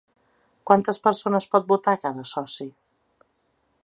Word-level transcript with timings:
Quantes 0.69 0.99
persones 1.03 1.47
pot 1.53 1.69
votar 1.73 1.95
cada 2.07 2.25
soci? 2.33 2.67